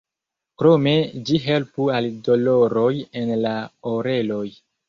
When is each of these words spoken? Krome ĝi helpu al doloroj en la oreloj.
Krome 0.61 0.93
ĝi 1.27 1.37
helpu 1.43 1.87
al 1.97 2.09
doloroj 2.29 2.89
en 3.23 3.37
la 3.47 3.55
oreloj. 3.97 4.45